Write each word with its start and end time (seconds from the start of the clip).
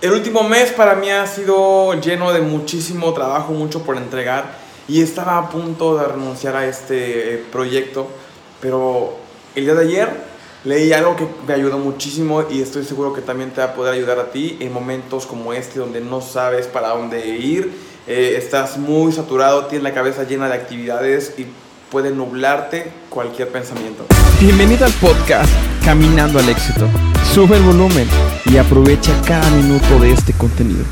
El 0.00 0.12
último 0.12 0.42
mes 0.44 0.70
para 0.70 0.94
mí 0.94 1.10
ha 1.10 1.26
sido 1.26 1.92
lleno 2.00 2.32
de 2.32 2.40
muchísimo 2.40 3.12
trabajo, 3.12 3.52
mucho 3.52 3.82
por 3.82 3.98
entregar 3.98 4.56
y 4.88 5.02
estaba 5.02 5.36
a 5.36 5.50
punto 5.50 5.98
de 5.98 6.06
renunciar 6.06 6.56
a 6.56 6.66
este 6.66 7.34
eh, 7.34 7.44
proyecto, 7.52 8.08
pero 8.62 9.12
el 9.54 9.64
día 9.64 9.74
de 9.74 9.82
ayer 9.82 10.08
leí 10.64 10.94
algo 10.94 11.16
que 11.16 11.26
me 11.46 11.52
ayudó 11.52 11.76
muchísimo 11.76 12.46
y 12.48 12.62
estoy 12.62 12.84
seguro 12.84 13.12
que 13.12 13.20
también 13.20 13.50
te 13.50 13.60
va 13.60 13.66
a 13.66 13.74
poder 13.74 13.92
ayudar 13.92 14.18
a 14.18 14.30
ti 14.30 14.56
en 14.60 14.72
momentos 14.72 15.26
como 15.26 15.52
este 15.52 15.80
donde 15.80 16.00
no 16.00 16.22
sabes 16.22 16.66
para 16.66 16.88
dónde 16.88 17.36
ir, 17.36 17.70
eh, 18.06 18.36
estás 18.38 18.78
muy 18.78 19.12
saturado, 19.12 19.66
tienes 19.66 19.82
la 19.82 19.92
cabeza 19.92 20.24
llena 20.24 20.48
de 20.48 20.54
actividades 20.54 21.34
y 21.36 21.46
puede 21.90 22.10
nublarte 22.10 22.90
cualquier 23.08 23.48
pensamiento. 23.48 24.06
Bienvenido 24.38 24.86
al 24.86 24.92
podcast 24.92 25.50
Caminando 25.84 26.38
al 26.38 26.48
Éxito. 26.48 26.86
Sube 27.34 27.56
el 27.56 27.62
volumen 27.62 28.08
y 28.46 28.58
aprovecha 28.58 29.12
cada 29.26 29.50
minuto 29.50 29.98
de 29.98 30.12
este 30.12 30.32
contenido. 30.32 30.84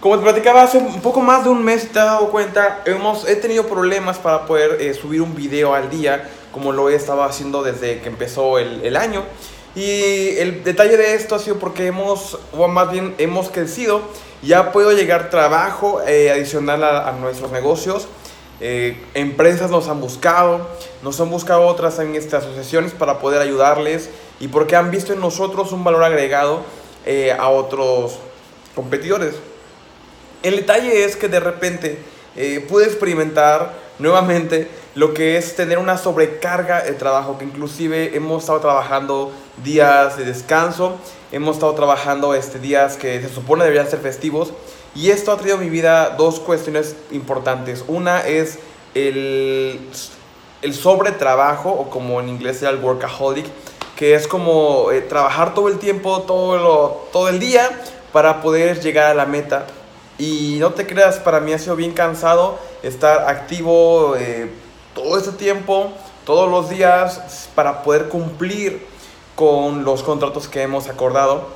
Como 0.00 0.16
te 0.16 0.22
platicaba 0.22 0.62
hace 0.62 0.78
un 0.78 1.00
poco 1.00 1.20
más 1.20 1.44
de 1.44 1.50
un 1.50 1.64
mes, 1.64 1.88
te 1.92 1.98
has 1.98 2.06
dado 2.06 2.30
cuenta, 2.30 2.82
hemos, 2.84 3.28
he 3.28 3.36
tenido 3.36 3.66
problemas 3.66 4.18
para 4.18 4.46
poder 4.46 4.80
eh, 4.80 4.94
subir 4.94 5.22
un 5.22 5.34
video 5.34 5.74
al 5.74 5.90
día, 5.90 6.28
como 6.52 6.72
lo 6.72 6.88
he 6.88 6.94
estado 6.94 7.22
haciendo 7.22 7.62
desde 7.62 8.00
que 8.00 8.08
empezó 8.08 8.58
el, 8.58 8.82
el 8.84 8.96
año. 8.96 9.22
Y 9.74 10.36
el 10.38 10.64
detalle 10.64 10.96
de 10.96 11.14
esto 11.14 11.34
ha 11.34 11.38
sido 11.38 11.58
porque 11.58 11.86
hemos, 11.86 12.38
o 12.56 12.66
más 12.68 12.90
bien 12.90 13.14
hemos 13.18 13.50
crecido, 13.50 14.02
ya 14.42 14.72
puedo 14.72 14.92
llegar 14.92 15.30
trabajo 15.30 16.00
eh, 16.06 16.30
adicional 16.30 16.82
a, 16.82 17.08
a 17.08 17.12
nuestros 17.12 17.52
negocios. 17.52 18.08
Eh, 18.60 19.00
empresas 19.14 19.70
nos 19.70 19.88
han 19.88 20.00
buscado, 20.00 20.66
nos 21.02 21.20
han 21.20 21.30
buscado 21.30 21.66
otras 21.66 21.98
en 22.00 22.16
estas 22.16 22.42
asociaciones 22.44 22.92
para 22.92 23.20
poder 23.20 23.40
ayudarles 23.40 24.10
y 24.40 24.48
porque 24.48 24.74
han 24.74 24.90
visto 24.90 25.12
en 25.12 25.20
nosotros 25.20 25.70
un 25.72 25.84
valor 25.84 26.02
agregado 26.02 26.62
eh, 27.06 27.32
a 27.32 27.48
otros 27.48 28.18
competidores. 28.74 29.34
El 30.42 30.56
detalle 30.56 31.04
es 31.04 31.16
que 31.16 31.28
de 31.28 31.40
repente 31.40 31.98
eh, 32.36 32.64
pude 32.68 32.84
experimentar 32.84 33.74
nuevamente 33.98 34.68
lo 34.94 35.14
que 35.14 35.36
es 35.36 35.54
tener 35.54 35.78
una 35.78 35.96
sobrecarga 35.96 36.82
de 36.82 36.92
trabajo, 36.92 37.38
que 37.38 37.44
inclusive 37.44 38.16
hemos 38.16 38.42
estado 38.42 38.60
trabajando 38.60 39.32
días 39.64 40.16
de 40.16 40.24
descanso, 40.24 40.96
hemos 41.30 41.56
estado 41.56 41.74
trabajando 41.74 42.34
este, 42.34 42.58
días 42.58 42.96
que 42.96 43.20
se 43.20 43.28
supone 43.28 43.64
deberían 43.64 43.88
ser 43.88 44.00
festivos, 44.00 44.52
y 44.94 45.10
esto 45.10 45.32
ha 45.32 45.36
traído 45.36 45.56
a 45.56 45.60
mi 45.60 45.70
vida 45.70 46.10
dos 46.10 46.40
cuestiones 46.40 46.96
importantes. 47.10 47.84
Una 47.86 48.20
es 48.26 48.58
el, 48.94 49.80
el 50.62 50.74
sobretrabajo, 50.74 51.70
o 51.70 51.90
como 51.90 52.20
en 52.20 52.28
inglés 52.28 52.58
sea 52.58 52.70
el 52.70 52.78
workaholic, 52.78 53.46
que 53.96 54.14
es 54.14 54.28
como 54.28 54.90
eh, 54.92 55.00
trabajar 55.00 55.54
todo 55.54 55.68
el 55.68 55.78
tiempo, 55.78 56.22
todo, 56.22 56.56
lo, 56.56 57.08
todo 57.12 57.28
el 57.28 57.38
día, 57.38 57.68
para 58.12 58.40
poder 58.40 58.80
llegar 58.80 59.10
a 59.10 59.14
la 59.14 59.26
meta. 59.26 59.66
Y 60.18 60.56
no 60.58 60.72
te 60.72 60.86
creas, 60.86 61.18
para 61.18 61.40
mí 61.40 61.52
ha 61.52 61.58
sido 61.58 61.76
bien 61.76 61.92
cansado 61.92 62.58
estar 62.82 63.28
activo 63.28 64.16
eh, 64.16 64.50
todo 64.94 65.18
este 65.18 65.32
tiempo, 65.32 65.92
todos 66.24 66.50
los 66.50 66.68
días, 66.68 67.48
para 67.54 67.82
poder 67.82 68.08
cumplir 68.08 68.86
con 69.34 69.84
los 69.84 70.02
contratos 70.02 70.48
que 70.48 70.62
hemos 70.62 70.88
acordado. 70.88 71.46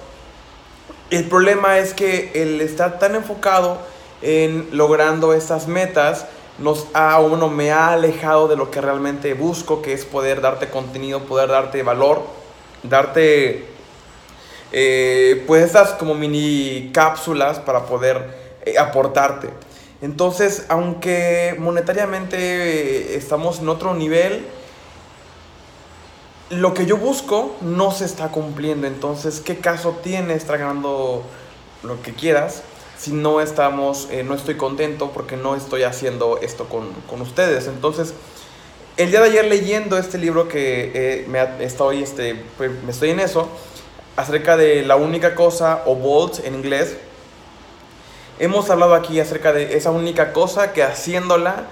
El 1.13 1.25
problema 1.25 1.79
es 1.79 1.93
que 1.93 2.31
el 2.33 2.63
estar 2.63 2.99
tan 2.99 3.15
enfocado 3.15 3.77
en 4.23 4.67
logrando 4.73 5.35
estas 5.35 5.69
metas 5.69 6.25
nos 6.57 6.87
ha, 6.95 7.21
uno 7.21 7.51
me 7.51 7.71
ha 7.71 7.93
alejado 7.93 8.49
de 8.49 8.57
lo 8.57 8.71
que 8.71 8.81
realmente 8.81 9.35
busco, 9.35 9.83
que 9.83 9.93
es 9.93 10.07
poder 10.07 10.41
darte 10.41 10.71
contenido, 10.71 11.25
poder 11.25 11.51
darte 11.51 11.83
valor, 11.83 12.23
darte 12.83 13.67
eh, 14.73 15.45
pues 15.47 15.65
estas 15.65 15.91
como 15.91 16.15
mini 16.15 16.91
cápsulas 16.95 17.59
para 17.59 17.85
poder 17.85 18.57
eh, 18.65 18.79
aportarte. 18.79 19.51
Entonces, 20.01 20.65
aunque 20.71 21.55
monetariamente 21.59 22.39
eh, 22.39 23.17
estamos 23.17 23.61
en 23.61 23.69
otro 23.69 23.93
nivel, 23.93 24.47
lo 26.53 26.75
que 26.75 26.85
yo 26.85 26.99
busco 26.99 27.57
no 27.63 27.93
se 27.93 28.05
está 28.05 28.29
cumpliendo. 28.29 28.87
Entonces, 28.87 29.41
¿qué 29.41 29.59
caso 29.59 29.97
tiene 30.03 30.35
estar 30.35 30.59
ganando 30.59 31.25
lo 31.83 32.03
que 32.03 32.13
quieras 32.13 32.63
si 32.99 33.13
no 33.13 33.41
estamos, 33.41 34.09
eh, 34.11 34.23
no 34.23 34.35
estoy 34.35 34.57
contento 34.57 35.11
porque 35.13 35.37
no 35.37 35.57
estoy 35.57 35.83
haciendo 35.83 36.39
esto 36.43 36.67
con, 36.67 36.93
con, 37.09 37.23
ustedes? 37.23 37.69
Entonces, 37.69 38.13
el 38.99 39.11
día 39.11 39.21
de 39.21 39.31
ayer 39.31 39.47
leyendo 39.47 39.97
este 39.97 40.19
libro 40.19 40.47
que 40.47 40.93
eh, 40.95 41.27
me 41.27 41.65
estoy, 41.65 42.03
este, 42.03 42.37
pues, 42.59 42.71
me 42.85 42.91
estoy 42.93 43.11
en 43.11 43.21
eso, 43.21 43.49
acerca 44.17 44.59
de 44.59 44.83
la 44.83 44.97
única 44.97 45.35
cosa, 45.35 45.83
o 45.87 45.95
Bolt 45.95 46.45
en 46.45 46.55
inglés, 46.55 46.99
hemos 48.39 48.69
hablado 48.69 48.95
aquí 48.95 49.19
acerca 49.21 49.55
de 49.55 49.75
esa 49.75 49.91
única 49.91 50.35
cosa 50.35 50.75
que 50.75 50.83
haciéndola, 50.83 51.65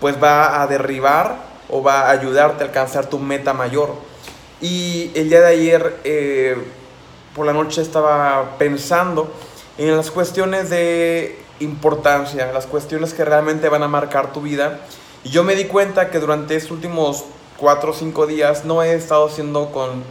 pues 0.00 0.22
va 0.22 0.62
a 0.62 0.66
derribar 0.68 1.38
o 1.68 1.82
va 1.82 2.02
a 2.02 2.10
ayudarte 2.12 2.62
a 2.62 2.68
alcanzar 2.68 3.06
tu 3.06 3.18
meta 3.18 3.52
mayor. 3.52 4.06
Y 4.60 5.12
el 5.14 5.28
día 5.28 5.40
de 5.40 5.46
ayer, 5.46 6.00
eh, 6.04 6.56
por 7.34 7.46
la 7.46 7.52
noche, 7.52 7.80
estaba 7.80 8.56
pensando 8.58 9.32
en 9.76 9.96
las 9.96 10.10
cuestiones 10.10 10.68
de 10.70 11.38
importancia, 11.60 12.52
las 12.52 12.66
cuestiones 12.66 13.14
que 13.14 13.24
realmente 13.24 13.68
van 13.68 13.84
a 13.84 13.88
marcar 13.88 14.32
tu 14.32 14.40
vida. 14.40 14.80
Y 15.22 15.30
yo 15.30 15.44
me 15.44 15.54
di 15.54 15.64
cuenta 15.66 16.10
que 16.10 16.18
durante 16.18 16.56
estos 16.56 16.72
últimos 16.72 17.24
4 17.58 17.90
o 17.90 17.94
5 17.94 18.26
días 18.26 18.64
no 18.64 18.82
he 18.82 18.94
estado 18.94 19.28
siendo 19.28 19.70
con, 19.70 20.02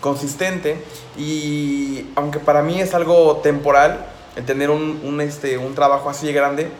consistente. 0.00 0.82
Y 1.18 2.06
aunque 2.14 2.38
para 2.38 2.62
mí 2.62 2.80
es 2.80 2.94
algo 2.94 3.36
temporal, 3.42 4.06
el 4.36 4.46
tener 4.46 4.70
un, 4.70 5.20
este, 5.20 5.58
un 5.58 5.74
trabajo 5.74 6.08
así 6.08 6.26
de 6.26 6.32
grande, 6.32 6.70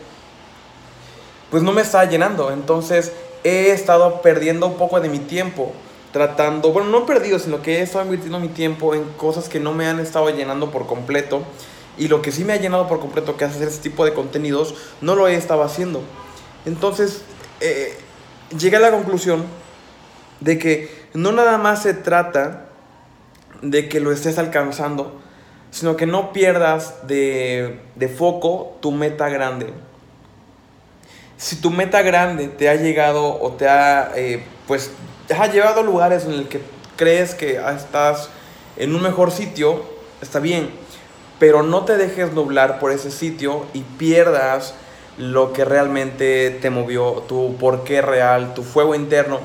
pues 1.51 1.61
no 1.61 1.71
me 1.71 1.83
está 1.83 2.03
llenando. 2.05 2.51
Entonces 2.51 3.11
he 3.43 3.69
estado 3.69 4.23
perdiendo 4.23 4.65
un 4.65 4.75
poco 4.75 4.99
de 4.99 5.09
mi 5.09 5.19
tiempo 5.19 5.73
tratando, 6.11 6.71
bueno, 6.71 6.89
no 6.89 7.05
perdido, 7.05 7.39
sino 7.39 7.61
que 7.61 7.79
he 7.79 7.81
estado 7.81 8.05
invirtiendo 8.05 8.39
mi 8.39 8.49
tiempo 8.49 8.93
en 8.93 9.03
cosas 9.17 9.47
que 9.47 9.59
no 9.59 9.73
me 9.73 9.87
han 9.87 9.99
estado 9.99 10.29
llenando 10.29 10.71
por 10.71 10.87
completo. 10.87 11.43
Y 11.97 12.07
lo 12.07 12.21
que 12.21 12.31
sí 12.31 12.43
me 12.43 12.53
ha 12.53 12.57
llenado 12.57 12.87
por 12.87 12.99
completo, 12.99 13.37
que 13.37 13.45
es 13.45 13.51
hacer 13.51 13.67
este 13.67 13.89
tipo 13.89 14.05
de 14.05 14.13
contenidos, 14.13 14.75
no 15.01 15.15
lo 15.15 15.27
he 15.27 15.35
estado 15.35 15.63
haciendo. 15.63 16.01
Entonces, 16.65 17.23
eh, 17.59 17.97
llegué 18.57 18.77
a 18.77 18.79
la 18.79 18.91
conclusión 18.91 19.45
de 20.39 20.57
que 20.57 20.89
no 21.13 21.31
nada 21.31 21.57
más 21.57 21.83
se 21.83 21.93
trata 21.93 22.65
de 23.61 23.87
que 23.87 23.99
lo 23.99 24.11
estés 24.11 24.37
alcanzando, 24.37 25.19
sino 25.69 25.95
que 25.95 26.05
no 26.05 26.33
pierdas 26.33 27.07
de, 27.07 27.79
de 27.95 28.07
foco 28.09 28.77
tu 28.81 28.91
meta 28.91 29.29
grande. 29.29 29.73
Si 31.37 31.55
tu 31.55 31.71
meta 31.71 32.01
grande 32.01 32.47
te 32.47 32.69
ha 32.69 32.75
llegado 32.75 33.41
o 33.41 33.51
te 33.53 33.67
ha, 33.67 34.11
eh, 34.15 34.43
pues, 34.67 34.91
te 35.31 35.37
ha 35.37 35.47
llevado 35.47 35.79
a 35.79 35.83
lugares 35.83 36.25
en 36.25 36.33
el 36.33 36.49
que 36.49 36.59
crees 36.97 37.35
que 37.35 37.55
estás 37.55 38.29
en 38.75 38.93
un 38.93 39.01
mejor 39.01 39.31
sitio, 39.31 39.85
está 40.21 40.39
bien, 40.39 40.69
pero 41.39 41.63
no 41.63 41.85
te 41.85 41.95
dejes 41.95 42.33
nublar 42.33 42.79
por 42.79 42.91
ese 42.91 43.11
sitio 43.11 43.65
y 43.73 43.79
pierdas 43.79 44.73
lo 45.17 45.53
que 45.53 45.63
realmente 45.63 46.49
te 46.61 46.69
movió, 46.69 47.23
tu 47.29 47.55
porqué 47.55 48.01
real, 48.01 48.53
tu 48.53 48.63
fuego 48.63 48.93
interno. 48.93 49.39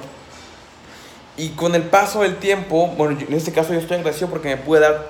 Y 1.37 1.51
con 1.51 1.77
el 1.77 1.83
paso 1.83 2.23
del 2.23 2.35
tiempo, 2.39 2.89
bueno, 2.97 3.17
en 3.21 3.33
este 3.33 3.53
caso 3.53 3.73
yo 3.73 3.79
estoy 3.79 3.99
agradecido 3.99 4.29
porque 4.29 4.49
me 4.49 4.57
pude 4.57 4.81
dar 4.81 5.07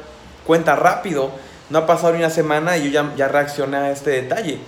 cuenta 0.47 0.76
rápido, 0.76 1.31
no 1.70 1.78
ha 1.78 1.87
pasado 1.87 2.12
ni 2.12 2.19
una 2.19 2.28
semana 2.28 2.76
y 2.76 2.84
yo 2.84 2.91
ya, 2.91 3.14
ya 3.16 3.28
reaccioné 3.28 3.78
a 3.78 3.91
este 3.93 4.10
detalle. 4.10 4.58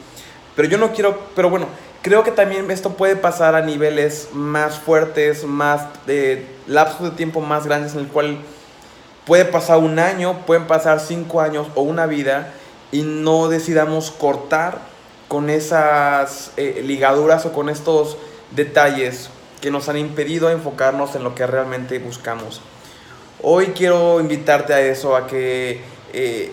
Pero 0.56 0.69
yo 0.69 0.78
no 0.78 0.90
quiero, 0.94 1.28
pero 1.36 1.50
bueno, 1.50 1.66
creo 2.08 2.24
que 2.24 2.30
también 2.30 2.70
esto 2.70 2.94
puede 2.94 3.16
pasar 3.16 3.54
a 3.54 3.60
niveles 3.60 4.30
más 4.32 4.78
fuertes, 4.78 5.44
más 5.44 5.82
de 6.06 6.46
lapsos 6.66 7.10
de 7.10 7.16
tiempo 7.16 7.42
más 7.42 7.66
grandes 7.66 7.92
en 7.92 8.00
el 8.00 8.08
cual 8.08 8.38
puede 9.26 9.44
pasar 9.44 9.76
un 9.76 9.98
año, 9.98 10.46
pueden 10.46 10.66
pasar 10.66 11.00
cinco 11.00 11.42
años 11.42 11.66
o 11.74 11.82
una 11.82 12.06
vida 12.06 12.54
y 12.92 13.02
no 13.02 13.49
decidamos 13.49 14.10
cortar 14.10 14.78
con 15.28 15.50
esas 15.50 16.52
eh, 16.56 16.82
ligaduras 16.82 17.44
o 17.44 17.52
con 17.52 17.69
estos 17.69 18.16
detalles 18.52 19.28
que 19.60 19.70
nos 19.70 19.90
han 19.90 19.99
impedido 19.99 20.50
enfocarnos 20.50 21.14
en 21.14 21.25
lo 21.25 21.34
que 21.34 21.46
realmente 21.46 21.99
buscamos. 21.99 22.62
Hoy 23.43 23.75
quiero 23.76 24.19
invitarte 24.19 24.72
a 24.72 24.81
eso, 24.81 25.14
a 25.14 25.26
que 25.26 25.82
eh, 26.14 26.52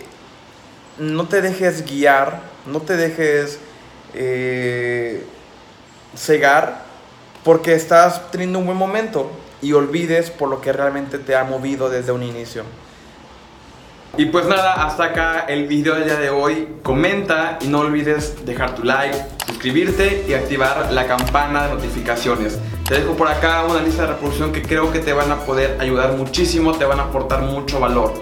no 0.97 1.29
te 1.29 1.41
dejes 1.41 1.85
guiar, 1.85 2.41
no 2.65 2.81
te 2.81 2.97
dejes 2.97 3.59
eh, 4.15 5.23
cegar 6.15 6.83
porque 7.43 7.73
estás 7.73 8.31
teniendo 8.31 8.59
un 8.59 8.65
buen 8.65 8.77
momento 8.77 9.31
y 9.61 9.73
olvides 9.73 10.31
por 10.31 10.49
lo 10.49 10.61
que 10.61 10.73
realmente 10.73 11.19
te 11.19 11.35
ha 11.35 11.43
movido 11.43 11.89
desde 11.89 12.11
un 12.11 12.23
inicio. 12.23 12.63
Y 14.17 14.27
pues 14.27 14.45
nada, 14.45 14.85
hasta 14.85 15.05
acá 15.05 15.45
el 15.47 15.67
video 15.67 15.95
del 15.95 16.05
día 16.05 16.17
de 16.17 16.29
hoy. 16.29 16.75
Comenta 16.83 17.59
y 17.61 17.67
no 17.67 17.79
olvides 17.79 18.45
dejar 18.45 18.73
tu 18.73 18.83
like, 18.83 19.17
suscribirte 19.45 20.25
y 20.27 20.33
activar 20.33 20.91
la 20.93 21.05
campana 21.05 21.67
de 21.67 21.73
notificaciones. 21.73 22.57
Te 22.87 22.95
dejo 22.95 23.13
por 23.17 23.27
acá 23.27 23.65
una 23.65 23.81
lista 23.81 24.03
de 24.03 24.09
reproducción 24.09 24.53
que 24.53 24.61
creo 24.61 24.91
que 24.93 24.99
te 24.99 25.11
van 25.11 25.31
a 25.31 25.39
poder 25.39 25.77
ayudar 25.81 26.13
muchísimo, 26.13 26.73
te 26.75 26.85
van 26.85 26.99
a 26.99 27.03
aportar 27.03 27.41
mucho 27.41 27.79
valor. 27.79 28.13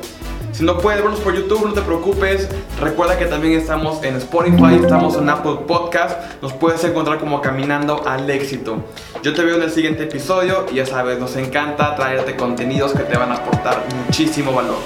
Si 0.54 0.64
no 0.64 0.78
puedes 0.78 1.02
vernos 1.02 1.20
por 1.20 1.36
YouTube, 1.36 1.66
no 1.66 1.74
te 1.74 1.82
preocupes. 1.82 2.48
Recuerda 2.80 3.18
que 3.18 3.26
también 3.26 3.60
estamos 3.60 4.04
en 4.04 4.18
Spotify, 4.18 4.76
estamos 4.84 5.16
en 5.18 5.28
Apple 5.28 5.62
Podcast. 5.68 6.42
Nos 6.44 6.54
puedes 6.54 6.84
encontrar 6.84 7.18
como 7.18 7.42
Caminando 7.42 8.08
al 8.08 8.30
Éxito. 8.30 8.78
Yo 9.24 9.34
te 9.34 9.44
veo 9.44 9.56
en 9.56 9.64
el 9.64 9.72
siguiente 9.72 10.04
episodio 10.04 10.68
y 10.72 10.76
ya 10.76 10.86
sabes, 10.86 11.18
nos 11.18 11.36
encanta 11.38 11.96
traerte 11.96 12.36
contenidos 12.36 12.94
que 12.94 13.02
te 13.02 13.18
van 13.18 13.32
a 13.32 13.36
aportar 13.36 13.84
muchísimo 14.06 14.54
valor. 14.54 14.78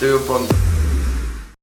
Te 0.00 0.06
veo 0.06 0.20
pronto. 0.22 0.54